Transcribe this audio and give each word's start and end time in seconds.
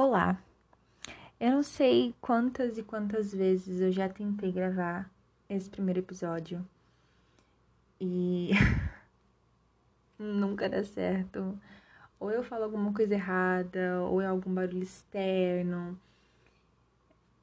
Olá. 0.00 0.40
Eu 1.40 1.50
não 1.50 1.62
sei 1.64 2.14
quantas 2.20 2.78
e 2.78 2.84
quantas 2.84 3.34
vezes 3.34 3.80
eu 3.80 3.90
já 3.90 4.08
tentei 4.08 4.52
gravar 4.52 5.10
esse 5.48 5.68
primeiro 5.68 5.98
episódio 5.98 6.64
e 8.00 8.50
nunca 10.16 10.68
dá 10.68 10.84
certo. 10.84 11.60
Ou 12.20 12.30
eu 12.30 12.44
falo 12.44 12.62
alguma 12.62 12.92
coisa 12.92 13.14
errada, 13.14 14.00
ou 14.02 14.22
é 14.22 14.26
algum 14.26 14.54
barulho 14.54 14.84
externo. 14.84 15.98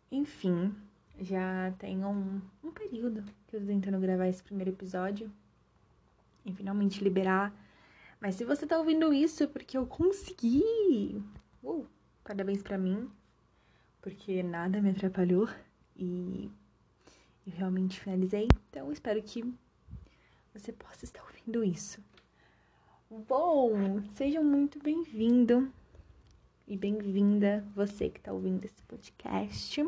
Enfim, 0.09 0.73
já 1.19 1.73
tem 1.77 2.05
um, 2.05 2.39
um 2.63 2.71
período 2.71 3.21
que 3.49 3.57
eu 3.57 3.59
tô 3.59 3.67
tentando 3.67 3.99
gravar 3.99 4.29
esse 4.29 4.41
primeiro 4.41 4.71
episódio 4.71 5.29
e 6.45 6.53
finalmente 6.53 7.03
liberar. 7.03 7.53
Mas 8.17 8.35
se 8.35 8.45
você 8.45 8.65
tá 8.65 8.77
ouvindo 8.77 9.13
isso 9.13 9.43
é 9.43 9.47
porque 9.47 9.77
eu 9.77 9.85
consegui! 9.85 11.21
Uh! 11.61 11.85
Parabéns 12.25 12.63
para 12.63 12.75
mim, 12.75 13.07
porque 14.01 14.41
nada 14.41 14.81
me 14.81 14.89
atrapalhou 14.89 15.47
e 15.95 16.49
eu 17.45 17.53
realmente 17.53 17.99
finalizei. 17.99 18.47
Então, 18.67 18.91
espero 18.91 19.21
que 19.21 19.43
você 20.51 20.73
possa 20.73 21.05
estar 21.05 21.21
ouvindo 21.21 21.63
isso. 21.63 22.03
Bom, 23.27 24.01
seja 24.15 24.41
muito 24.41 24.79
bem-vindo 24.79 25.71
e 26.67 26.75
bem-vinda 26.75 27.63
você 27.75 28.09
que 28.09 28.17
está 28.17 28.33
ouvindo 28.33 28.65
esse 28.65 28.81
podcast. 28.87 29.87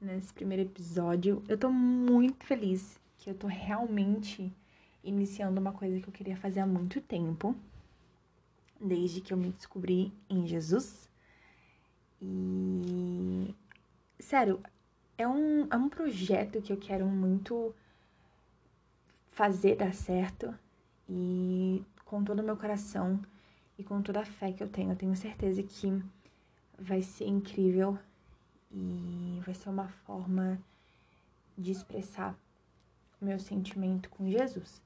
Nesse 0.00 0.32
primeiro 0.32 0.62
episódio, 0.62 1.44
eu 1.50 1.58
tô 1.58 1.70
muito 1.70 2.46
feliz 2.46 2.98
que 3.18 3.28
eu 3.28 3.34
tô 3.34 3.46
realmente 3.46 4.50
iniciando 5.04 5.60
uma 5.60 5.72
coisa 5.72 6.00
que 6.00 6.08
eu 6.08 6.14
queria 6.14 6.38
fazer 6.38 6.60
há 6.60 6.66
muito 6.66 6.98
tempo, 6.98 7.54
desde 8.80 9.20
que 9.20 9.34
eu 9.34 9.36
me 9.36 9.50
descobri 9.50 10.10
em 10.26 10.46
Jesus. 10.46 11.09
E. 12.20 13.54
Sério, 14.18 14.60
é 15.16 15.26
um, 15.26 15.66
é 15.70 15.76
um 15.76 15.88
projeto 15.88 16.60
que 16.62 16.72
eu 16.72 16.76
quero 16.76 17.06
muito 17.06 17.74
fazer 19.28 19.76
dar 19.76 19.94
certo. 19.94 20.54
E 21.08 21.82
com 22.04 22.22
todo 22.22 22.40
o 22.40 22.42
meu 22.42 22.56
coração 22.56 23.20
e 23.78 23.84
com 23.84 24.02
toda 24.02 24.20
a 24.20 24.24
fé 24.24 24.52
que 24.52 24.62
eu 24.62 24.68
tenho, 24.68 24.92
eu 24.92 24.96
tenho 24.96 25.16
certeza 25.16 25.62
que 25.62 26.02
vai 26.78 27.02
ser 27.02 27.26
incrível 27.26 27.98
e 28.70 29.40
vai 29.44 29.54
ser 29.54 29.68
uma 29.68 29.88
forma 29.88 30.58
de 31.56 31.72
expressar 31.72 32.34
o 33.20 33.24
meu 33.24 33.38
sentimento 33.38 34.08
com 34.10 34.30
Jesus. 34.30 34.80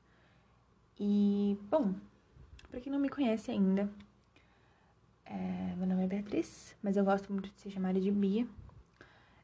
E, 0.98 1.59
bom, 1.71 1.95
para 2.71 2.81
quem 2.81 2.93
não 2.93 2.98
me 2.98 3.09
conhece 3.09 3.51
ainda, 3.51 3.91
é, 5.27 5.75
meu 5.77 5.86
nome 5.86 6.05
é 6.05 6.06
Beatriz, 6.06 6.77
mas 6.83 6.97
eu 6.97 7.05
gosto 7.05 7.33
muito 7.33 7.50
de 7.50 7.61
ser 7.61 7.70
chamada 7.70 8.00
de 8.00 8.11
Bia. 8.11 8.47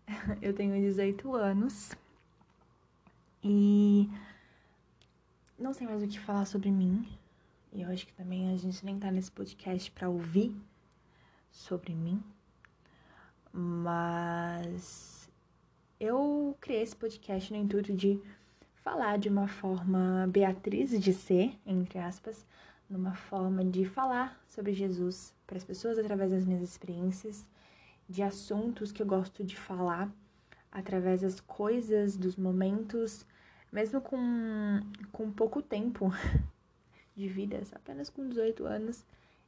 Eu 0.43 0.53
tenho 0.53 0.75
18 0.75 1.35
anos 1.35 1.93
e 3.43 4.11
não 5.59 5.73
sei 5.73 5.87
mais 5.87 6.03
o 6.03 6.09
que 6.09 6.19
falar 6.19 6.45
sobre 6.45 6.71
mim. 6.71 7.07
E 7.73 7.83
eu 7.83 7.89
acho 7.91 8.05
que 8.05 8.13
também 8.13 8.53
a 8.53 8.57
gente 8.57 8.85
nem 8.85 8.99
tá 8.99 9.13
nesse 9.13 9.31
podcast 9.31 9.91
para 9.93 10.09
ouvir 10.09 10.53
sobre 11.51 11.95
mim. 11.95 12.21
Mas 13.53 15.31
eu 16.01 16.57
criei 16.61 16.83
esse 16.83 16.97
podcast 16.97 17.53
no 17.53 17.59
intuito 17.59 17.93
de 17.95 18.21
falar 18.83 19.19
de 19.19 19.29
uma 19.29 19.47
forma 19.47 20.27
Beatriz 20.29 20.99
de 20.99 21.13
ser, 21.13 21.57
entre 21.65 21.99
aspas, 21.99 22.45
numa 22.91 23.15
forma 23.15 23.65
de 23.65 23.85
falar 23.85 24.39
sobre 24.49 24.73
Jesus 24.75 25.33
para 25.47 25.57
as 25.57 25.65
pessoas 25.65 25.97
através 25.97 26.33
das 26.33 26.45
minhas 26.45 26.63
experiências, 26.63 27.47
de 28.09 28.23
assuntos 28.23 28.91
que 28.91 29.01
eu 29.01 29.07
gosto 29.07 29.45
de 29.45 29.57
falar 29.57 30.13
através 30.73 31.21
das 31.21 31.39
coisas, 31.41 32.17
dos 32.17 32.35
momentos, 32.35 33.25
mesmo 33.73 34.01
com, 34.01 34.81
com 35.13 35.31
pouco 35.31 35.63
tempo 35.63 36.13
de 37.15 37.29
vida, 37.29 37.63
apenas 37.73 38.11
com 38.11 38.29
18 38.29 38.67
anos, 38.67 39.05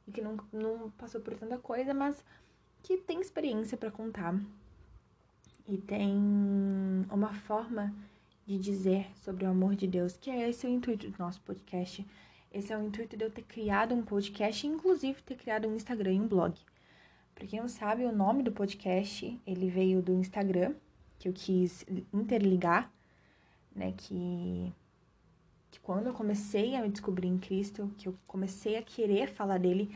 e 0.07 0.11
que 0.11 0.21
não, 0.21 0.37
não 0.51 0.89
passou 0.91 1.19
por 1.19 1.33
tanta 1.35 1.57
coisa, 1.57 1.93
mas 1.93 2.23
que 2.81 2.97
tem 2.97 3.19
experiência 3.19 3.77
para 3.77 3.91
contar. 3.91 4.39
E 5.67 5.77
tem 5.77 6.13
uma 7.09 7.33
forma 7.33 7.93
de 8.45 8.57
dizer 8.57 9.07
sobre 9.15 9.45
o 9.45 9.49
amor 9.49 9.75
de 9.75 9.87
Deus, 9.87 10.17
que 10.17 10.29
é 10.29 10.49
esse 10.49 10.67
o 10.67 10.69
intuito 10.69 11.09
do 11.09 11.17
nosso 11.17 11.41
podcast 11.41 12.05
esse 12.53 12.71
é 12.71 12.77
o 12.77 12.83
intuito 12.83 13.17
de 13.17 13.25
eu 13.25 13.31
ter 13.31 13.41
criado 13.41 13.95
um 13.95 14.03
podcast 14.03 14.65
e, 14.65 14.69
inclusive, 14.69 15.21
ter 15.23 15.35
criado 15.35 15.67
um 15.67 15.75
Instagram 15.75 16.13
e 16.13 16.21
um 16.21 16.27
blog. 16.27 16.53
Pra 17.33 17.47
quem 17.47 17.59
não 17.59 17.67
sabe, 17.67 18.05
o 18.05 18.15
nome 18.15 18.43
do 18.43 18.51
podcast, 18.51 19.41
ele 19.45 19.69
veio 19.69 20.03
do 20.03 20.13
Instagram, 20.13 20.75
que 21.17 21.27
eu 21.27 21.33
quis 21.33 21.83
interligar, 22.13 22.91
né, 23.75 23.91
que, 23.97 24.71
que 25.71 25.79
quando 25.79 26.07
eu 26.07 26.13
comecei 26.13 26.75
a 26.75 26.81
me 26.83 26.89
descobrir 26.89 27.27
em 27.27 27.39
Cristo, 27.39 27.91
que 27.97 28.07
eu 28.07 28.15
comecei 28.27 28.77
a 28.77 28.83
querer 28.83 29.29
falar 29.29 29.57
dele, 29.57 29.89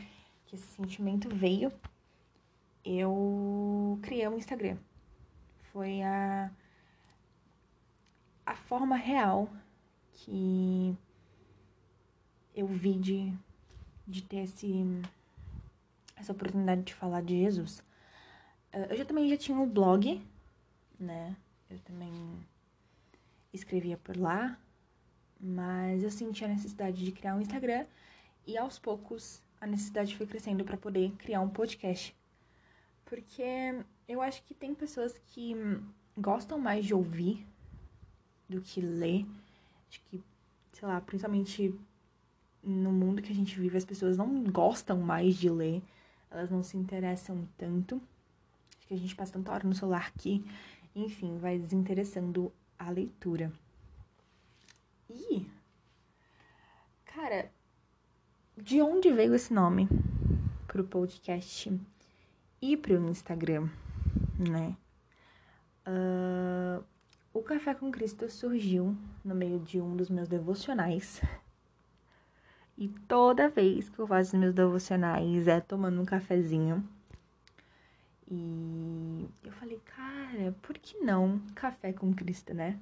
que 0.46 0.56
esse 0.56 0.66
sentimento 0.66 1.28
veio, 1.32 1.72
eu 2.84 4.00
criei 4.02 4.26
um 4.26 4.36
Instagram. 4.36 4.78
Foi 5.72 6.02
a, 6.02 6.50
a 8.44 8.56
forma 8.56 8.96
real 8.96 9.48
que 10.12 10.96
eu 12.58 12.66
vi 12.66 12.94
de, 12.94 13.32
de 14.04 14.20
ter 14.20 14.38
esse, 14.38 14.84
essa 16.16 16.32
oportunidade 16.32 16.82
de 16.82 16.92
falar 16.92 17.22
de 17.22 17.38
Jesus. 17.38 17.84
Ah, 18.72 18.78
eu 18.90 18.96
já 18.96 19.04
também 19.04 19.28
já 19.28 19.36
tinha 19.36 19.56
um 19.56 19.68
blog, 19.68 20.20
né? 20.98 21.36
Eu 21.70 21.78
também 21.78 22.12
escrevia 23.52 23.96
por 23.96 24.16
lá, 24.16 24.58
mas 25.40 26.02
eu 26.02 26.10
senti 26.10 26.44
a 26.44 26.48
necessidade 26.48 27.04
de 27.04 27.12
criar 27.12 27.36
um 27.36 27.40
Instagram 27.40 27.86
e 28.44 28.58
aos 28.58 28.76
poucos 28.76 29.40
a 29.60 29.66
necessidade 29.66 30.16
foi 30.16 30.26
crescendo 30.26 30.64
para 30.64 30.76
poder 30.76 31.12
criar 31.12 31.40
um 31.40 31.48
podcast. 31.48 32.16
Porque 33.04 33.84
eu 34.08 34.20
acho 34.20 34.42
que 34.42 34.52
tem 34.52 34.74
pessoas 34.74 35.16
que 35.28 35.54
gostam 36.16 36.58
mais 36.58 36.84
de 36.84 36.92
ouvir 36.92 37.46
do 38.48 38.60
que 38.60 38.80
ler. 38.80 39.24
Acho 39.88 40.00
que, 40.06 40.20
sei 40.72 40.88
lá, 40.88 41.00
principalmente 41.00 41.72
no 42.68 42.92
mundo 42.92 43.22
que 43.22 43.32
a 43.32 43.34
gente 43.34 43.58
vive, 43.58 43.76
as 43.76 43.84
pessoas 43.84 44.16
não 44.16 44.44
gostam 44.44 44.98
mais 44.98 45.36
de 45.36 45.48
ler, 45.48 45.82
elas 46.30 46.50
não 46.50 46.62
se 46.62 46.76
interessam 46.76 47.48
tanto. 47.56 48.00
Acho 48.76 48.86
que 48.88 48.94
a 48.94 48.98
gente 48.98 49.16
passa 49.16 49.32
tanta 49.32 49.50
hora 49.50 49.66
no 49.66 49.74
celular 49.74 50.12
que, 50.12 50.44
enfim, 50.94 51.38
vai 51.38 51.58
desinteressando 51.58 52.52
a 52.78 52.90
leitura. 52.90 53.50
E, 55.08 55.46
cara, 57.06 57.50
de 58.56 58.82
onde 58.82 59.10
veio 59.12 59.34
esse 59.34 59.52
nome 59.52 59.88
pro 60.66 60.84
podcast 60.84 61.72
e 62.60 62.76
pro 62.76 63.08
Instagram, 63.08 63.70
né? 64.38 64.76
Uh, 65.86 66.84
o 67.32 67.42
Café 67.42 67.72
com 67.72 67.90
Cristo 67.90 68.28
surgiu 68.28 68.94
no 69.24 69.34
meio 69.34 69.58
de 69.58 69.80
um 69.80 69.96
dos 69.96 70.10
meus 70.10 70.28
devocionais 70.28 71.22
e 72.78 72.86
toda 73.08 73.48
vez 73.48 73.88
que 73.88 73.98
eu 73.98 74.06
faço 74.06 74.38
meus 74.38 74.54
devocionais 74.54 75.48
é 75.48 75.60
tomando 75.60 76.00
um 76.00 76.04
cafezinho. 76.04 76.88
E 78.30 79.28
eu 79.42 79.50
falei, 79.50 79.80
cara, 79.84 80.54
por 80.62 80.78
que 80.78 80.96
não 81.00 81.40
café 81.56 81.92
com 81.92 82.14
Cristo, 82.14 82.54
né? 82.54 82.78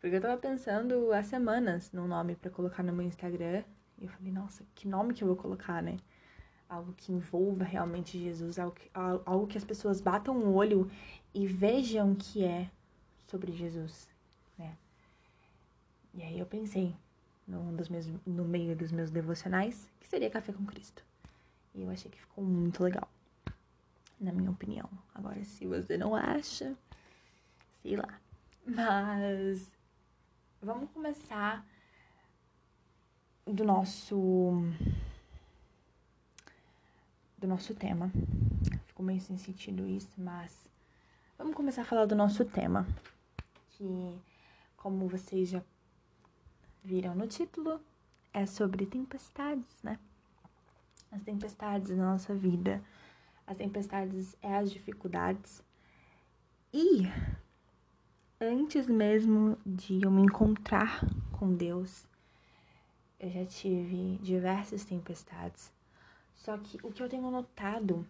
Porque 0.00 0.16
eu 0.16 0.20
tava 0.20 0.36
pensando 0.36 1.12
há 1.12 1.22
semanas 1.22 1.92
num 1.92 2.08
nome 2.08 2.34
para 2.34 2.50
colocar 2.50 2.82
no 2.82 2.92
meu 2.92 3.06
Instagram. 3.06 3.62
E 3.96 4.06
eu 4.06 4.10
falei, 4.10 4.32
nossa, 4.32 4.64
que 4.74 4.88
nome 4.88 5.14
que 5.14 5.22
eu 5.22 5.28
vou 5.28 5.36
colocar, 5.36 5.80
né? 5.80 5.98
Algo 6.68 6.92
que 6.94 7.12
envolva 7.12 7.62
realmente 7.62 8.18
Jesus, 8.18 8.58
algo 8.58 8.74
que, 8.74 8.90
algo 8.92 9.46
que 9.46 9.56
as 9.56 9.64
pessoas 9.64 10.00
batam 10.00 10.36
o 10.36 10.52
olho 10.52 10.90
e 11.32 11.46
vejam 11.46 12.12
que 12.16 12.44
é 12.44 12.68
sobre 13.28 13.52
Jesus, 13.52 14.08
né? 14.58 14.76
E 16.12 16.24
aí 16.24 16.40
eu 16.40 16.46
pensei, 16.46 16.96
num 17.46 17.74
dos 17.74 17.88
meus, 17.88 18.06
no 18.26 18.44
meio 18.44 18.74
dos 18.74 18.90
meus 18.90 19.10
devocionais, 19.10 19.88
que 20.00 20.08
seria 20.08 20.30
Café 20.30 20.52
com 20.52 20.64
Cristo. 20.66 21.04
E 21.74 21.82
eu 21.82 21.90
achei 21.90 22.10
que 22.10 22.18
ficou 22.18 22.42
muito 22.42 22.82
legal, 22.82 23.08
na 24.18 24.32
minha 24.32 24.50
opinião. 24.50 24.88
Agora, 25.14 25.42
se 25.44 25.66
você 25.66 25.96
não 25.96 26.14
acha, 26.14 26.76
sei 27.82 27.96
lá. 27.96 28.20
Mas 28.66 29.70
vamos 30.60 30.90
começar 30.90 31.64
do 33.46 33.62
nosso 33.64 34.52
do 37.38 37.46
nosso 37.46 37.74
tema. 37.74 38.10
Ficou 38.86 39.04
meio 39.04 39.20
sem 39.20 39.36
sentido 39.36 39.86
isso, 39.86 40.10
mas 40.18 40.68
vamos 41.38 41.54
começar 41.54 41.82
a 41.82 41.84
falar 41.84 42.06
do 42.06 42.16
nosso 42.16 42.44
tema, 42.44 42.86
que 43.70 44.18
como 44.76 45.06
vocês 45.06 45.50
já 45.50 45.62
viram 46.86 47.16
no 47.16 47.26
título, 47.26 47.80
é 48.32 48.46
sobre 48.46 48.86
tempestades, 48.86 49.82
né? 49.82 49.98
As 51.10 51.20
tempestades 51.22 51.90
na 51.96 52.12
nossa 52.12 52.32
vida, 52.32 52.80
as 53.44 53.56
tempestades 53.56 54.36
é 54.40 54.56
as 54.56 54.70
dificuldades. 54.70 55.64
E 56.72 57.02
antes 58.40 58.86
mesmo 58.86 59.58
de 59.66 60.04
eu 60.04 60.10
me 60.12 60.22
encontrar 60.22 61.00
com 61.32 61.52
Deus, 61.52 62.06
eu 63.18 63.30
já 63.30 63.44
tive 63.44 64.18
diversas 64.22 64.84
tempestades. 64.84 65.72
Só 66.36 66.56
que 66.56 66.78
o 66.84 66.92
que 66.92 67.02
eu 67.02 67.08
tenho 67.08 67.28
notado 67.32 68.06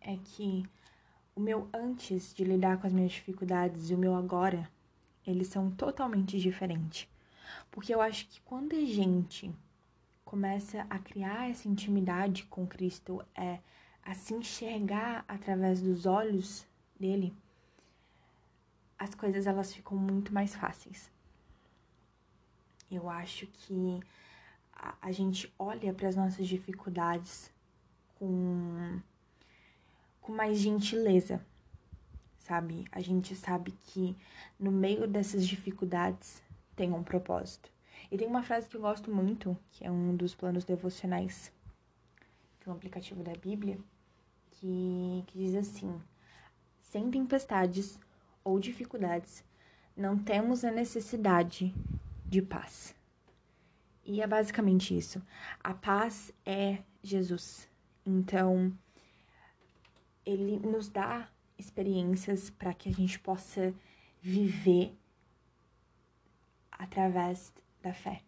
é 0.00 0.16
que 0.16 0.64
o 1.36 1.40
meu 1.40 1.68
antes 1.74 2.34
de 2.34 2.42
lidar 2.42 2.78
com 2.80 2.86
as 2.86 2.92
minhas 2.92 3.12
dificuldades 3.12 3.90
e 3.90 3.94
o 3.94 3.98
meu 3.98 4.14
agora, 4.14 4.70
eles 5.26 5.48
são 5.48 5.70
totalmente 5.70 6.38
diferentes. 6.38 7.06
Porque 7.70 7.94
eu 7.94 8.00
acho 8.00 8.26
que 8.28 8.40
quando 8.42 8.74
a 8.74 8.84
gente 8.84 9.54
começa 10.24 10.86
a 10.90 10.98
criar 10.98 11.50
essa 11.50 11.68
intimidade 11.68 12.44
com 12.44 12.66
Cristo, 12.66 13.24
é 13.34 13.60
a 14.02 14.14
se 14.14 14.34
enxergar 14.34 15.24
através 15.28 15.80
dos 15.80 16.06
olhos 16.06 16.66
dele, 16.98 17.34
as 18.98 19.14
coisas 19.14 19.46
elas 19.46 19.72
ficam 19.72 19.96
muito 19.96 20.32
mais 20.32 20.54
fáceis. 20.54 21.10
Eu 22.90 23.08
acho 23.08 23.46
que 23.46 24.00
a, 24.72 24.94
a 25.00 25.12
gente 25.12 25.52
olha 25.58 25.92
para 25.92 26.08
as 26.08 26.16
nossas 26.16 26.46
dificuldades 26.46 27.52
com, 28.18 29.00
com 30.20 30.32
mais 30.32 30.58
gentileza, 30.58 31.44
sabe? 32.40 32.86
A 32.90 33.00
gente 33.00 33.36
sabe 33.36 33.72
que 33.84 34.16
no 34.58 34.72
meio 34.72 35.06
dessas 35.06 35.46
dificuldades 35.46 36.42
tem 36.78 36.92
um 36.92 37.02
propósito. 37.02 37.70
E 38.10 38.16
tem 38.16 38.28
uma 38.28 38.44
frase 38.44 38.68
que 38.68 38.76
eu 38.76 38.80
gosto 38.80 39.10
muito, 39.10 39.58
que 39.72 39.84
é 39.84 39.90
um 39.90 40.14
dos 40.14 40.34
planos 40.34 40.64
devocionais 40.64 41.52
do 42.64 42.70
aplicativo 42.70 43.22
da 43.22 43.32
Bíblia, 43.32 43.76
que, 44.52 45.24
que 45.26 45.38
diz 45.38 45.56
assim: 45.56 46.00
sem 46.80 47.10
tempestades 47.10 47.98
ou 48.44 48.60
dificuldades, 48.60 49.44
não 49.96 50.16
temos 50.16 50.64
a 50.64 50.70
necessidade 50.70 51.74
de 52.24 52.40
paz. 52.40 52.94
E 54.04 54.22
é 54.22 54.26
basicamente 54.26 54.96
isso. 54.96 55.20
A 55.62 55.74
paz 55.74 56.32
é 56.46 56.78
Jesus. 57.02 57.68
Então, 58.06 58.72
ele 60.24 60.58
nos 60.60 60.88
dá 60.88 61.28
experiências 61.58 62.48
para 62.48 62.72
que 62.72 62.88
a 62.88 62.92
gente 62.92 63.18
possa 63.18 63.74
viver 64.22 64.96
através 66.78 67.52
da 67.82 67.92
fé, 67.92 68.22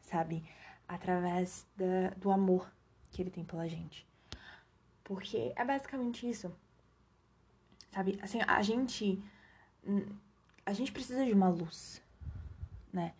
sabe? 0.00 0.44
Através 0.88 1.66
da, 1.76 2.10
do 2.16 2.30
amor 2.30 2.70
que 3.10 3.22
ele 3.22 3.30
tem 3.30 3.44
pela 3.44 3.68
gente. 3.68 4.06
Porque 5.04 5.52
é 5.54 5.64
basicamente 5.64 6.28
isso. 6.28 6.52
Sabe? 7.92 8.18
Assim, 8.20 8.40
a 8.46 8.60
gente. 8.62 9.22
A 10.64 10.72
gente 10.72 10.90
precisa 10.90 11.24
de 11.24 11.32
uma 11.32 11.48
luz, 11.48 12.02
né? 12.92 13.14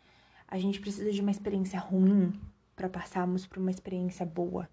A 0.48 0.58
gente 0.58 0.80
precisa 0.80 1.12
de 1.12 1.20
uma 1.20 1.30
experiência 1.30 1.78
ruim 1.78 2.38
para 2.74 2.88
passarmos 2.88 3.46
por 3.46 3.58
uma 3.58 3.70
experiência 3.70 4.26
boa. 4.26 4.68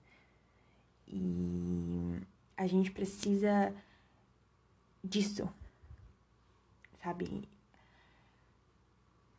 E 1.07 2.19
a 2.57 2.65
gente 2.65 2.91
precisa 2.91 3.73
disso, 5.03 5.47
sabe? 7.03 7.47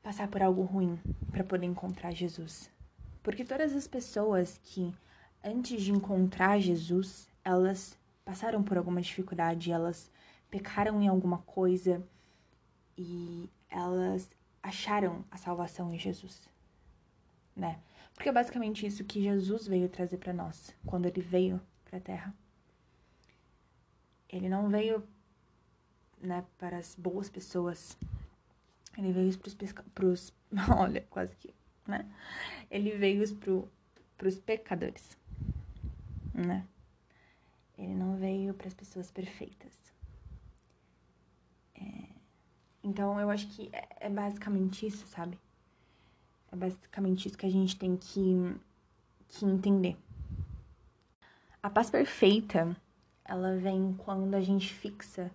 Passar 0.04 0.28
por 0.28 0.40
algo 0.40 0.62
ruim 0.62 1.00
para 1.32 1.42
poder 1.42 1.66
encontrar 1.66 2.12
Jesus. 2.12 2.70
Porque 3.22 3.44
todas 3.44 3.74
as 3.74 3.88
pessoas 3.88 4.60
que 4.62 4.94
antes 5.42 5.82
de 5.82 5.92
encontrar 5.92 6.60
Jesus, 6.60 7.26
elas 7.42 7.98
passaram 8.24 8.62
por 8.62 8.78
alguma 8.78 9.00
dificuldade, 9.00 9.72
elas 9.72 10.10
pecaram 10.50 11.02
em 11.02 11.08
alguma 11.08 11.38
coisa 11.38 12.06
e 12.96 13.48
elas 13.68 14.30
acharam 14.62 15.24
a 15.30 15.38
salvação 15.38 15.92
em 15.92 15.98
Jesus, 15.98 16.48
né? 17.56 17.80
Porque 18.14 18.28
é 18.28 18.32
basicamente 18.32 18.86
isso 18.86 19.04
que 19.04 19.22
Jesus 19.22 19.66
veio 19.66 19.88
trazer 19.88 20.18
para 20.18 20.32
nós 20.32 20.74
quando 20.86 21.06
ele 21.06 21.20
veio 21.20 21.60
para 21.84 21.98
a 21.98 22.00
Terra. 22.00 22.34
Ele 24.28 24.48
não 24.48 24.68
veio, 24.68 25.02
né, 26.20 26.44
para 26.58 26.76
as 26.76 26.94
boas 26.94 27.28
pessoas. 27.28 27.96
Ele 28.96 29.12
veio 29.12 29.38
para 29.38 29.48
os 29.48 29.54
pros, 29.94 30.32
olha, 30.76 31.06
quase 31.10 31.34
que, 31.36 31.54
né? 31.86 32.08
Ele 32.70 32.96
veio 32.96 33.24
para 34.16 34.28
os 34.28 34.38
pecadores, 34.38 35.16
né? 36.32 36.66
Ele 37.76 37.94
não 37.94 38.16
veio 38.16 38.54
para 38.54 38.68
as 38.68 38.74
pessoas 38.74 39.10
perfeitas. 39.10 39.72
É... 41.74 42.08
Então 42.82 43.18
eu 43.18 43.30
acho 43.30 43.48
que 43.48 43.68
é, 43.72 43.88
é 44.00 44.10
basicamente 44.10 44.86
isso, 44.86 45.06
sabe? 45.06 45.38
É 46.52 46.56
basicamente 46.56 47.26
isso 47.26 47.36
que 47.36 47.46
a 47.46 47.50
gente 47.50 47.76
tem 47.76 47.96
que, 47.96 48.56
que 49.28 49.44
entender. 49.44 49.96
A 51.60 51.68
paz 51.68 51.90
perfeita, 51.90 52.76
ela 53.24 53.56
vem 53.56 53.94
quando 53.94 54.34
a 54.34 54.40
gente 54.40 54.72
fixa 54.72 55.32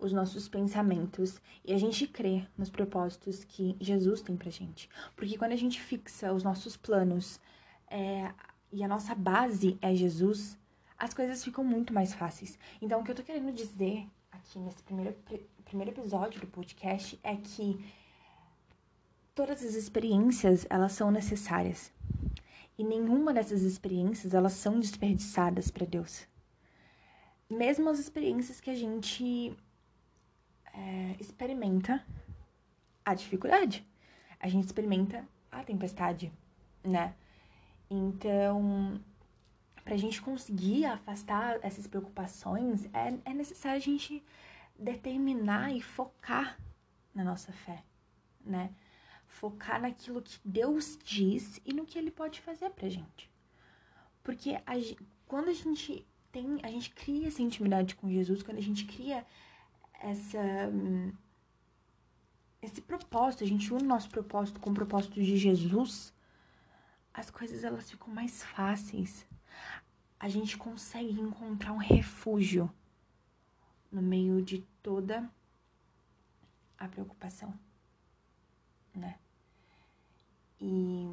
os 0.00 0.12
nossos 0.12 0.48
pensamentos 0.48 1.40
e 1.64 1.72
a 1.72 1.78
gente 1.78 2.06
crê 2.06 2.46
nos 2.56 2.70
propósitos 2.70 3.44
que 3.44 3.76
Jesus 3.80 4.22
tem 4.22 4.36
pra 4.36 4.50
gente. 4.50 4.88
Porque 5.14 5.36
quando 5.36 5.52
a 5.52 5.56
gente 5.56 5.80
fixa 5.80 6.32
os 6.32 6.42
nossos 6.42 6.76
planos 6.76 7.38
é, 7.88 8.32
e 8.72 8.82
a 8.82 8.88
nossa 8.88 9.14
base 9.14 9.78
é 9.82 9.94
Jesus, 9.94 10.58
as 10.98 11.14
coisas 11.14 11.44
ficam 11.44 11.62
muito 11.62 11.92
mais 11.92 12.14
fáceis. 12.14 12.58
Então, 12.80 13.00
o 13.00 13.04
que 13.04 13.10
eu 13.10 13.14
tô 13.14 13.22
querendo 13.22 13.52
dizer 13.52 14.06
aqui 14.32 14.58
nesse 14.58 14.82
primeiro, 14.82 15.14
primeiro 15.64 15.92
episódio 15.92 16.40
do 16.40 16.46
podcast 16.46 17.18
é 17.22 17.36
que 17.36 17.78
todas 19.34 19.62
as 19.62 19.74
experiências, 19.74 20.66
elas 20.68 20.92
são 20.92 21.10
necessárias. 21.10 21.92
E 22.78 22.84
nenhuma 22.84 23.32
dessas 23.32 23.62
experiências, 23.62 24.32
elas 24.32 24.54
são 24.54 24.80
desperdiçadas 24.80 25.70
para 25.70 25.86
Deus. 25.86 26.26
Mesmo 27.48 27.90
as 27.90 27.98
experiências 27.98 28.60
que 28.60 28.70
a 28.70 28.74
gente 28.74 29.56
é, 30.74 31.16
experimenta 31.18 32.04
a 33.04 33.14
dificuldade. 33.14 33.86
A 34.38 34.48
gente 34.48 34.66
experimenta 34.66 35.26
a 35.50 35.62
tempestade, 35.62 36.32
né? 36.82 37.14
Então, 37.90 39.00
para 39.84 39.94
a 39.94 39.98
gente 39.98 40.22
conseguir 40.22 40.84
afastar 40.84 41.58
essas 41.62 41.86
preocupações, 41.86 42.86
é, 42.92 43.18
é 43.24 43.34
necessário 43.34 43.76
a 43.76 43.80
gente 43.80 44.22
determinar 44.78 45.72
e 45.72 45.80
focar 45.80 46.58
na 47.14 47.24
nossa 47.24 47.52
fé, 47.52 47.82
né? 48.44 48.70
Focar 49.26 49.80
naquilo 49.80 50.22
que 50.22 50.38
Deus 50.44 50.98
diz 51.04 51.60
e 51.64 51.72
no 51.72 51.84
que 51.84 51.98
Ele 51.98 52.10
pode 52.10 52.40
fazer 52.40 52.70
pra 52.70 52.88
gente. 52.88 53.30
Porque 54.22 54.54
a, 54.66 54.74
quando 55.26 55.48
a 55.48 55.52
gente 55.52 56.06
tem, 56.30 56.60
a 56.62 56.68
gente 56.68 56.90
cria 56.90 57.28
essa 57.28 57.42
intimidade 57.42 57.94
com 57.94 58.10
Jesus, 58.10 58.42
quando 58.42 58.58
a 58.58 58.62
gente 58.62 58.84
cria 58.84 59.26
essa 60.00 60.38
esse 62.62 62.80
propósito, 62.82 63.42
a 63.42 63.46
gente 63.46 63.72
une 63.72 63.84
nosso 63.84 64.10
propósito 64.10 64.60
com 64.60 64.70
o 64.70 64.74
propósito 64.74 65.14
de 65.14 65.36
Jesus, 65.36 66.12
as 67.14 67.30
coisas 67.30 67.64
elas 67.64 67.90
ficam 67.90 68.12
mais 68.12 68.42
fáceis 68.42 69.26
a 70.20 70.28
gente 70.28 70.58
consegue 70.58 71.18
encontrar 71.18 71.72
um 71.72 71.78
refúgio 71.78 72.70
no 73.90 74.02
meio 74.02 74.42
de 74.42 74.58
toda 74.82 75.28
a 76.78 76.86
preocupação, 76.86 77.58
né? 78.94 79.18
E, 80.60 81.08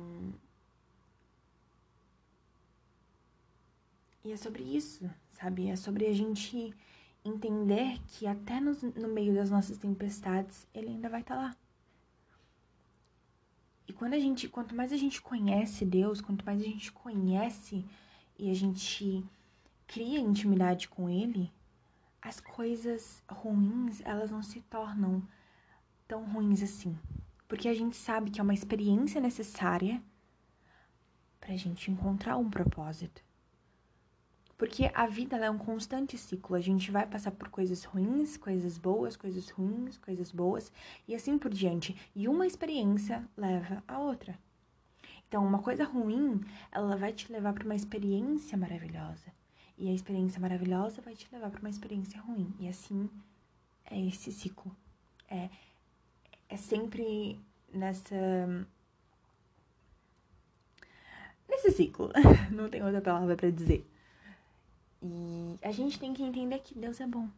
e 4.26 4.32
é 4.34 4.36
sobre 4.36 4.62
isso, 4.62 5.10
sabe? 5.32 5.70
É 5.70 5.78
sobre 5.78 6.06
a 6.06 6.14
gente 6.14 6.76
entender 7.28 8.00
que 8.08 8.28
até 8.28 8.60
no, 8.60 8.74
no 8.96 9.08
meio 9.08 9.34
das 9.34 9.50
nossas 9.50 9.78
tempestades 9.78 10.68
ele 10.74 10.90
ainda 10.90 11.10
vai 11.10 11.22
estar 11.22 11.36
tá 11.36 11.42
lá. 11.42 11.58
E 13.88 13.94
quando 13.94 14.14
a 14.14 14.20
gente, 14.20 14.50
quanto 14.50 14.76
mais 14.76 14.92
a 14.92 14.98
gente 14.98 15.22
conhece 15.22 15.86
Deus, 15.86 16.20
quanto 16.20 16.46
mais 16.46 16.62
a 16.62 16.66
gente 16.66 16.92
conhece 16.92 17.86
e 18.38 18.52
a 18.52 18.54
gente 18.54 19.24
cria 19.88 20.20
intimidade 20.20 20.90
com 20.90 21.10
ele, 21.10 21.52
as 22.22 22.42
coisas 22.42 23.24
ruins, 23.30 24.02
elas 24.04 24.30
não 24.30 24.44
se 24.44 24.60
tornam 24.62 25.24
tão 26.08 26.26
ruins 26.26 26.62
assim. 26.62 26.98
Porque 27.48 27.70
a 27.70 27.74
gente 27.74 27.96
sabe 27.96 28.30
que 28.30 28.42
é 28.42 28.44
uma 28.44 28.54
experiência 28.54 29.22
necessária 29.22 30.04
pra 31.40 31.56
gente 31.56 31.90
encontrar 31.90 32.36
um 32.38 32.50
propósito. 32.50 33.24
Porque 34.58 34.90
a 34.94 35.06
vida 35.06 35.38
é 35.38 35.52
um 35.52 35.58
constante 35.58 36.18
ciclo. 36.18 36.56
A 36.56 36.60
gente 36.60 36.90
vai 36.90 37.06
passar 37.06 37.32
por 37.32 37.50
coisas 37.50 37.84
ruins, 37.84 38.38
coisas 38.38 38.78
boas, 38.78 39.16
coisas 39.16 39.50
ruins, 39.50 39.98
coisas 39.98 40.32
boas 40.32 40.72
e 41.08 41.14
assim 41.14 41.38
por 41.38 41.54
diante. 41.54 41.96
E 42.16 42.28
uma 42.28 42.48
experiência 42.48 43.24
leva 43.38 43.84
a 43.88 44.00
outra. 44.00 44.38
Então, 45.28 45.46
uma 45.46 45.60
coisa 45.60 45.84
ruim, 45.84 46.42
ela 46.72 46.96
vai 46.96 47.14
te 47.14 47.32
levar 47.32 47.54
para 47.54 47.66
uma 47.66 47.76
experiência 47.76 48.58
maravilhosa. 48.58 49.32
E 49.78 49.90
a 49.90 49.94
experiência 49.94 50.40
maravilhosa 50.40 51.02
vai 51.02 51.14
te 51.14 51.28
levar 51.32 51.52
para 51.52 51.60
uma 51.60 51.70
experiência 51.70 52.20
ruim. 52.22 52.52
E 52.60 52.68
assim 52.68 53.08
é 53.86 54.00
esse 54.08 54.32
ciclo. 54.32 54.76
É, 55.30 55.50
é 56.50 56.58
sempre 56.58 57.40
nessa. 57.72 58.16
Nesse 61.48 61.72
ciclo. 61.72 62.10
Não 62.52 62.70
tem 62.70 62.84
outra 62.84 63.02
palavra 63.02 63.36
para 63.36 63.52
dizer. 63.52 63.86
E 65.08 65.58
a 65.62 65.72
gente 65.72 65.98
tem 65.98 66.14
que 66.14 66.22
entender 66.22 66.60
que 66.60 66.78
Deus 66.78 67.00
é 67.00 67.08
bom. 67.08 67.30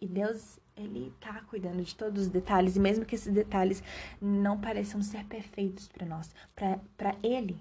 E 0.00 0.06
Deus, 0.06 0.60
ele 0.76 1.12
tá 1.18 1.40
cuidando 1.42 1.82
de 1.82 1.94
todos 1.94 2.22
os 2.22 2.28
detalhes, 2.28 2.76
e 2.76 2.80
mesmo 2.80 3.06
que 3.06 3.14
esses 3.14 3.32
detalhes 3.32 3.82
não 4.20 4.60
pareçam 4.60 5.02
ser 5.02 5.24
perfeitos 5.24 5.88
para 5.88 6.06
nós, 6.06 6.34
para 6.54 7.16
ele 7.22 7.58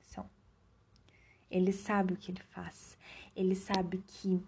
são. 0.00 0.28
Ele 1.50 1.72
sabe 1.72 2.12
o 2.12 2.16
que 2.16 2.30
ele 2.30 2.42
faz. 2.50 2.96
Ele 3.34 3.56
sabe 3.56 4.02
que 4.06 4.40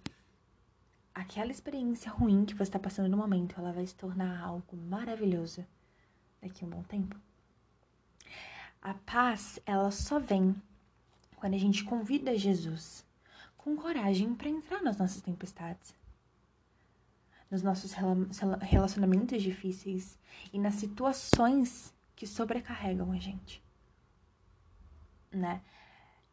aquela 1.12 1.50
experiência 1.50 2.10
ruim 2.10 2.44
que 2.44 2.54
você 2.54 2.64
está 2.64 2.78
passando 2.78 3.08
no 3.08 3.16
momento, 3.16 3.58
ela 3.58 3.72
vai 3.72 3.86
se 3.86 3.96
tornar 3.96 4.40
algo 4.40 4.76
maravilhoso 4.76 5.66
daqui 6.40 6.64
a 6.64 6.68
um 6.68 6.70
bom 6.70 6.82
tempo. 6.84 7.16
A 8.80 8.94
paz, 8.94 9.58
ela 9.66 9.90
só 9.90 10.20
vem 10.20 10.54
quando 11.36 11.54
a 11.54 11.58
gente 11.58 11.82
convida 11.82 12.38
Jesus 12.38 13.04
com 13.62 13.76
coragem 13.76 14.34
para 14.34 14.48
entrar 14.48 14.82
nas 14.82 14.98
nossas 14.98 15.22
tempestades, 15.22 15.94
nos 17.50 17.62
nossos 17.62 17.92
relacionamentos 18.60 19.42
difíceis 19.42 20.18
e 20.52 20.58
nas 20.58 20.74
situações 20.74 21.94
que 22.16 22.26
sobrecarregam 22.26 23.12
a 23.12 23.18
gente, 23.18 23.62
né? 25.30 25.62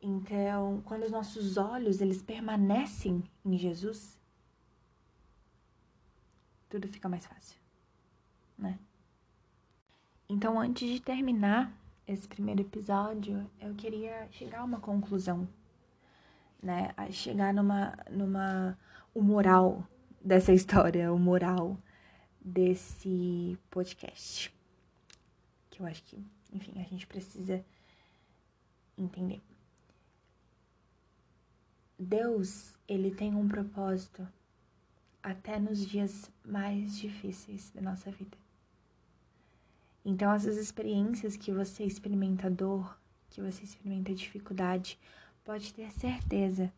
Então, 0.02 0.82
quando 0.86 1.04
os 1.04 1.12
nossos 1.12 1.58
olhos 1.58 2.00
eles 2.02 2.22
permanecem 2.22 3.24
em 3.46 3.58
Jesus, 3.58 4.18
tudo 6.70 6.88
fica 6.88 7.10
mais 7.10 7.26
fácil, 7.26 7.60
né? 8.58 8.80
Então, 10.28 10.60
antes 10.60 10.88
de 10.88 11.00
terminar 11.00 11.72
esse 12.08 12.28
primeiro 12.28 12.62
episódio, 12.62 13.50
eu 13.60 13.76
queria 13.76 14.28
chegar 14.32 14.62
a 14.62 14.64
uma 14.64 14.80
conclusão 14.80 15.48
né, 16.62 16.94
a 16.98 17.10
chegar 17.12 17.54
numa, 17.54 17.98
numa, 18.10 18.78
o 19.14 19.22
moral 19.22 19.88
dessa 20.24 20.54
história, 20.54 21.12
o 21.14 21.20
moral 21.20 21.78
desse 22.42 23.58
podcast. 23.70 24.54
Que 25.70 25.82
eu 25.82 25.86
acho 25.86 26.04
que, 26.04 26.24
enfim, 26.52 26.74
a 26.80 26.84
gente 26.84 27.08
precisa 27.08 27.64
entender. 28.98 29.42
Deus, 31.98 32.74
ele 32.88 33.12
tem 33.12 33.36
um 33.36 33.48
propósito 33.48 34.28
até 35.22 35.60
nos 35.60 35.86
dias 35.86 36.32
mais 36.46 36.98
difíceis 36.98 37.70
da 37.72 37.82
nossa 37.82 38.10
vida. 38.10 38.38
Então, 40.04 40.32
essas 40.32 40.58
experiências 40.58 41.36
que 41.36 41.52
você 41.52 41.84
experimenta 41.84 42.50
dor, 42.50 42.98
que 43.30 43.42
você 43.42 43.64
experimenta 43.64 44.14
dificuldade, 44.14 44.98
pode 45.50 45.74
ter 45.74 45.92
certeza 45.92 46.72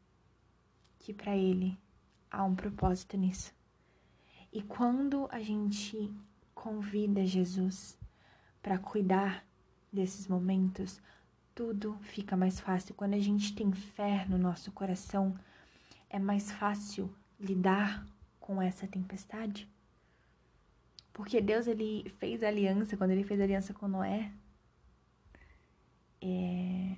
que 0.98 1.14
para 1.14 1.36
Ele 1.36 1.78
há 2.32 2.42
um 2.46 2.56
propósito 2.56 3.18
nisso. 3.18 3.54
E 4.50 4.62
quando 4.62 5.28
a 5.30 5.42
gente 5.42 6.10
convida 6.56 7.26
Jesus 7.26 8.00
para 8.62 8.78
cuidar 8.78 9.46
desses 9.92 10.26
momentos, 10.26 11.02
tudo 11.54 11.98
fica 12.00 12.38
mais 12.38 12.62
fácil. 12.62 12.96
Quando 12.96 13.14
a 13.14 13.20
gente 13.20 13.54
tem 13.54 13.74
fé 13.74 14.26
no 14.30 14.38
nosso 14.38 14.72
coração, 14.72 15.38
é 16.10 16.18
mais 16.18 16.50
fácil 16.50 17.14
lidar 17.38 18.08
com 18.40 18.62
essa 18.62 18.88
tempestade. 18.88 19.68
Porque 21.12 21.42
Deus 21.42 21.68
ele 21.68 22.10
fez 22.20 22.42
aliança, 22.42 22.96
quando 22.96 23.12
ele 23.12 23.26
fez 23.26 23.42
aliança 23.42 23.74
com 23.74 23.90
Noé, 23.90 24.32
é, 26.22 26.96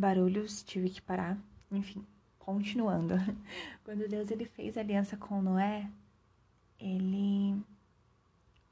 barulhos, 0.00 0.62
tive 0.62 0.88
que 0.88 1.02
parar. 1.02 1.38
Enfim, 1.70 2.04
continuando. 2.38 3.14
Quando 3.84 4.08
Deus 4.08 4.30
ele 4.30 4.46
fez 4.46 4.76
aliança 4.76 5.16
com 5.16 5.42
Noé, 5.42 5.88
ele 6.78 7.62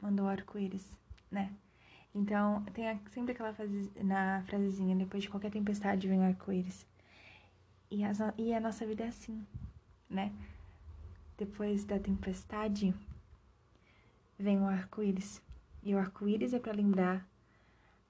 mandou 0.00 0.26
arco-íris, 0.26 0.96
né? 1.30 1.52
Então, 2.14 2.64
tem 2.72 2.98
sempre 3.10 3.32
aquela 3.32 3.52
frase, 3.52 3.92
na 4.02 4.42
frasezinha, 4.46 4.96
depois 4.96 5.22
de 5.22 5.28
qualquer 5.28 5.50
tempestade 5.50 6.08
vem 6.08 6.20
o 6.20 6.24
arco-íris. 6.24 6.86
E, 7.90 8.00
e 8.38 8.54
a 8.54 8.60
nossa 8.60 8.86
vida 8.86 9.04
é 9.04 9.08
assim, 9.08 9.46
né? 10.08 10.32
Depois 11.36 11.84
da 11.84 11.98
tempestade, 11.98 12.94
vem 14.38 14.58
o 14.58 14.66
arco-íris. 14.66 15.42
E 15.82 15.94
o 15.94 15.98
arco-íris 15.98 16.54
é 16.54 16.58
para 16.58 16.72
lembrar 16.72 17.26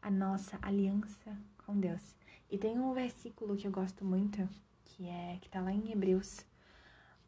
a 0.00 0.10
nossa 0.10 0.58
aliança 0.62 1.36
com 1.66 1.78
Deus. 1.78 2.14
E 2.50 2.56
tem 2.56 2.78
um 2.78 2.94
versículo 2.94 3.56
que 3.56 3.66
eu 3.66 3.70
gosto 3.70 4.04
muito, 4.04 4.48
que 4.84 5.06
é 5.06 5.38
que 5.40 5.50
tá 5.50 5.60
lá 5.60 5.70
em 5.70 5.92
Hebreus 5.92 6.46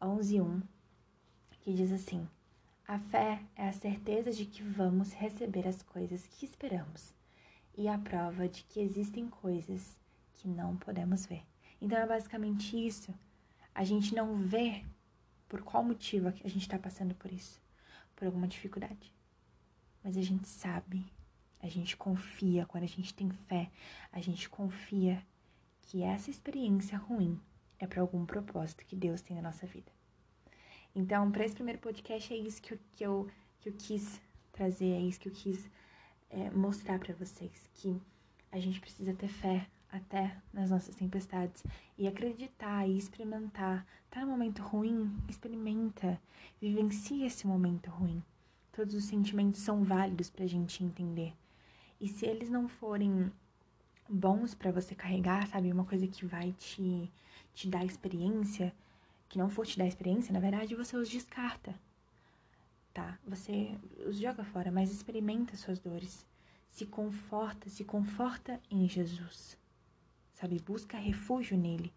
11:1, 0.01 0.63
que 1.59 1.73
diz 1.73 1.91
assim: 1.91 2.27
A 2.87 2.97
fé 2.97 3.43
é 3.55 3.69
a 3.69 3.73
certeza 3.73 4.31
de 4.31 4.45
que 4.45 4.63
vamos 4.63 5.13
receber 5.13 5.67
as 5.67 5.83
coisas 5.83 6.25
que 6.25 6.43
esperamos 6.45 7.13
e 7.77 7.87
a 7.87 7.99
prova 7.99 8.49
de 8.49 8.63
que 8.63 8.79
existem 8.79 9.29
coisas 9.29 9.95
que 10.33 10.47
não 10.47 10.75
podemos 10.75 11.27
ver. 11.27 11.43
Então 11.79 11.99
é 11.99 12.07
basicamente 12.07 12.75
isso. 12.75 13.13
A 13.75 13.83
gente 13.83 14.15
não 14.15 14.37
vê 14.37 14.83
por 15.47 15.61
qual 15.61 15.83
motivo 15.83 16.29
a 16.29 16.31
gente 16.31 16.61
está 16.61 16.79
passando 16.79 17.13
por 17.13 17.31
isso, 17.31 17.61
por 18.15 18.25
alguma 18.25 18.47
dificuldade. 18.47 19.13
Mas 20.03 20.17
a 20.17 20.21
gente 20.21 20.47
sabe 20.47 21.05
a 21.61 21.67
gente 21.67 21.95
confia, 21.95 22.65
quando 22.65 22.83
a 22.83 22.87
gente 22.87 23.13
tem 23.13 23.29
fé, 23.29 23.69
a 24.11 24.19
gente 24.19 24.49
confia 24.49 25.23
que 25.81 26.03
essa 26.03 26.29
experiência 26.29 26.97
ruim 26.97 27.39
é 27.79 27.85
para 27.85 28.01
algum 28.01 28.25
propósito 28.25 28.85
que 28.85 28.95
Deus 28.95 29.21
tem 29.21 29.35
na 29.35 29.41
nossa 29.41 29.65
vida. 29.67 29.91
Então, 30.95 31.31
para 31.31 31.45
esse 31.45 31.55
primeiro 31.55 31.79
podcast, 31.79 32.33
é 32.33 32.37
isso 32.37 32.61
que 32.61 32.73
eu, 32.73 32.79
que 32.91 33.05
eu, 33.05 33.27
que 33.59 33.69
eu 33.69 33.73
quis 33.73 34.21
trazer, 34.51 34.91
é 34.91 34.99
isso 34.99 35.19
que 35.19 35.29
eu 35.29 35.33
quis 35.33 35.69
é, 36.29 36.49
mostrar 36.51 36.99
para 36.99 37.13
vocês: 37.13 37.69
que 37.75 37.99
a 38.51 38.59
gente 38.59 38.79
precisa 38.79 39.13
ter 39.13 39.27
fé 39.27 39.67
até 39.91 40.35
nas 40.53 40.69
nossas 40.69 40.95
tempestades 40.95 41.63
e 41.97 42.07
acreditar 42.07 42.87
e 42.87 42.97
experimentar. 42.97 43.85
Tá 44.09 44.21
no 44.21 44.27
momento 44.27 44.61
ruim? 44.61 45.15
Experimenta, 45.29 46.19
vivencia 46.59 47.27
esse 47.27 47.45
momento 47.45 47.89
ruim. 47.89 48.21
Todos 48.71 48.95
os 48.95 49.05
sentimentos 49.05 49.61
são 49.61 49.83
válidos 49.83 50.29
para 50.29 50.45
a 50.45 50.47
gente 50.47 50.83
entender. 50.83 51.33
E 52.01 52.07
se 52.07 52.25
eles 52.25 52.49
não 52.49 52.67
forem 52.67 53.31
bons 54.09 54.55
para 54.55 54.71
você 54.71 54.95
carregar, 54.95 55.47
sabe? 55.47 55.71
Uma 55.71 55.85
coisa 55.85 56.07
que 56.07 56.25
vai 56.25 56.51
te, 56.53 57.09
te 57.53 57.69
dar 57.69 57.85
experiência, 57.85 58.73
que 59.29 59.37
não 59.37 59.51
for 59.51 59.67
te 59.67 59.77
dar 59.77 59.85
experiência, 59.85 60.33
na 60.33 60.39
verdade, 60.39 60.75
você 60.75 60.97
os 60.97 61.07
descarta, 61.07 61.79
tá? 62.91 63.19
Você 63.27 63.77
os 64.07 64.17
joga 64.17 64.43
fora, 64.43 64.71
mas 64.71 64.91
experimenta 64.91 65.55
suas 65.55 65.77
dores. 65.77 66.25
Se 66.71 66.87
conforta, 66.87 67.69
se 67.69 67.83
conforta 67.83 68.59
em 68.71 68.89
Jesus, 68.89 69.55
sabe? 70.33 70.59
Busca 70.59 70.97
refúgio 70.97 71.55
nele. 71.55 71.93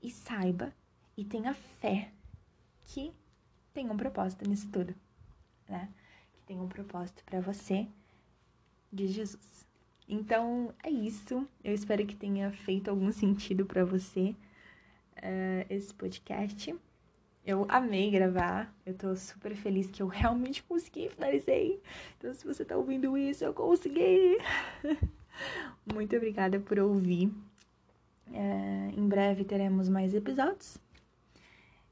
E 0.00 0.08
saiba 0.08 0.72
e 1.16 1.24
tenha 1.24 1.52
fé 1.52 2.12
que 2.86 3.12
tem 3.74 3.90
um 3.90 3.96
propósito 3.96 4.48
nisso 4.48 4.68
tudo, 4.70 4.94
né? 5.68 5.88
Que 6.32 6.42
tem 6.42 6.60
um 6.60 6.68
propósito 6.68 7.24
para 7.24 7.40
você 7.40 7.88
de 8.92 9.06
Jesus. 9.06 9.66
Então 10.08 10.74
é 10.82 10.90
isso. 10.90 11.46
Eu 11.64 11.72
espero 11.72 12.04
que 12.04 12.14
tenha 12.14 12.50
feito 12.50 12.90
algum 12.90 13.10
sentido 13.10 13.64
para 13.64 13.84
você 13.84 14.34
uh, 15.18 15.66
esse 15.70 15.94
podcast. 15.94 16.74
Eu 17.44 17.64
amei 17.68 18.10
gravar. 18.10 18.72
Eu 18.84 18.94
tô 18.94 19.16
super 19.16 19.54
feliz 19.54 19.90
que 19.90 20.02
eu 20.02 20.06
realmente 20.06 20.62
consegui, 20.62 21.08
finalizei. 21.08 21.80
Então, 22.18 22.32
se 22.34 22.46
você 22.46 22.64
tá 22.64 22.76
ouvindo 22.76 23.16
isso, 23.16 23.44
eu 23.44 23.54
consegui. 23.54 24.38
Muito 25.92 26.14
obrigada 26.14 26.60
por 26.60 26.78
ouvir. 26.78 27.28
Uh, 28.28 28.92
em 28.96 29.08
breve 29.08 29.44
teremos 29.44 29.88
mais 29.88 30.14
episódios. 30.14 30.78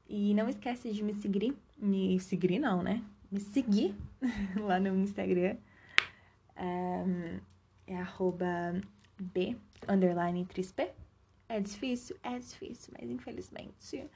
E 0.07 0.33
não 0.33 0.47
esquece 0.47 0.91
de 0.91 1.03
me 1.03 1.13
seguir. 1.15 1.55
Me 1.77 2.19
seguir, 2.19 2.59
não, 2.59 2.83
né? 2.83 3.03
Me 3.31 3.39
seguir 3.39 3.95
lá 4.55 4.79
no 4.79 4.95
Instagram 4.95 5.57
um, 6.61 6.90
é 7.87 7.97
arroba 7.97 8.79
B, 9.19 9.55
underline 9.87 10.45
3P. 10.45 10.89
É 11.49 11.59
difícil? 11.59 12.15
É 12.23 12.39
difícil, 12.39 12.93
mas 12.97 13.09
infelizmente 13.09 14.09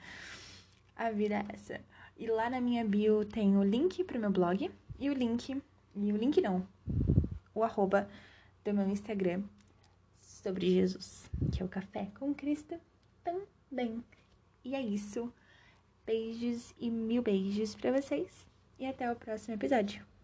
a 0.95 1.11
vida 1.11 1.35
é 1.35 1.45
essa. 1.53 1.81
E 2.17 2.27
lá 2.27 2.49
na 2.49 2.61
minha 2.61 2.85
bio 2.85 3.25
tem 3.25 3.57
o 3.57 3.63
link 3.63 4.03
pro 4.03 4.19
meu 4.19 4.31
blog 4.31 4.71
e 4.97 5.09
o 5.09 5.13
link, 5.13 5.61
e 5.95 6.13
o 6.13 6.17
link 6.17 6.39
não, 6.41 6.65
o 7.53 7.63
arroba 7.63 8.09
do 8.63 8.73
meu 8.73 8.87
Instagram. 8.87 9.43
sobre 10.45 10.69
Jesus, 10.69 11.29
que 11.51 11.61
é 11.61 11.65
o 11.65 11.69
Café 11.69 12.11
com 12.19 12.33
Cristo 12.33 12.79
também. 13.23 14.03
E 14.63 14.75
é 14.75 14.81
isso. 14.81 15.33
Beijos 16.05 16.73
e 16.79 16.89
mil 16.91 17.23
beijos 17.23 17.73
para 17.75 17.91
vocês 17.91 18.45
e 18.77 18.85
até 18.85 19.11
o 19.11 19.15
próximo 19.15 19.55
episódio. 19.55 20.14